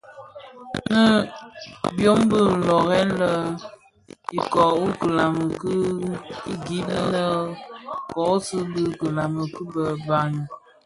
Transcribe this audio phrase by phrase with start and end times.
[0.89, 1.15] Nnë
[1.95, 3.31] byom bi löören lè
[4.37, 5.45] iköö wu kilami
[6.43, 7.23] ki gib nnë
[8.13, 10.43] kōsuu bi kilami ki bë bani.